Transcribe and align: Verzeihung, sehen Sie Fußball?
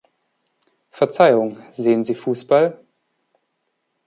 Verzeihung, 0.89 1.61
sehen 1.69 2.03
Sie 2.05 2.15
Fußball? 2.15 2.83